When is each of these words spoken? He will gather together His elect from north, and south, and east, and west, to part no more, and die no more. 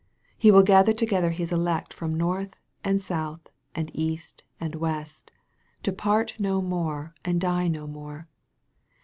He 0.35 0.49
will 0.49 0.63
gather 0.63 0.93
together 0.93 1.29
His 1.29 1.51
elect 1.51 1.93
from 1.93 2.09
north, 2.09 2.55
and 2.83 2.99
south, 2.99 3.41
and 3.75 3.91
east, 3.93 4.43
and 4.59 4.73
west, 4.73 5.31
to 5.83 5.93
part 5.93 6.39
no 6.39 6.59
more, 6.59 7.13
and 7.23 7.39
die 7.39 7.67
no 7.67 7.85
more. 7.85 8.27